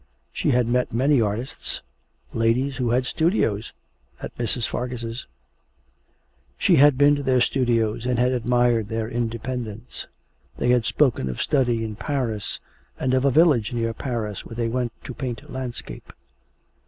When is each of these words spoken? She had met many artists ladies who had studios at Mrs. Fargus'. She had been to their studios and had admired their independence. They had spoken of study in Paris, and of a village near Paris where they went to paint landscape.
She 0.31 0.49
had 0.49 0.67
met 0.67 0.91
many 0.91 1.21
artists 1.21 1.83
ladies 2.33 2.77
who 2.77 2.89
had 2.89 3.05
studios 3.05 3.71
at 4.19 4.35
Mrs. 4.35 4.65
Fargus'. 4.65 5.27
She 6.57 6.77
had 6.77 6.97
been 6.97 7.15
to 7.17 7.21
their 7.21 7.39
studios 7.39 8.07
and 8.07 8.17
had 8.17 8.31
admired 8.31 8.87
their 8.89 9.07
independence. 9.07 10.07
They 10.57 10.69
had 10.71 10.85
spoken 10.85 11.29
of 11.29 11.39
study 11.39 11.85
in 11.85 11.97
Paris, 11.97 12.59
and 12.99 13.13
of 13.13 13.25
a 13.25 13.29
village 13.29 13.73
near 13.73 13.93
Paris 13.93 14.43
where 14.43 14.55
they 14.55 14.69
went 14.69 14.91
to 15.03 15.13
paint 15.13 15.47
landscape. 15.53 16.11